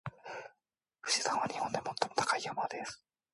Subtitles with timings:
[1.03, 3.03] 富士山は日本で最も高い山です。